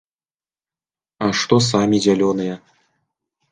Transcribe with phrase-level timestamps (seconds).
[1.27, 2.55] А што самі зялёныя?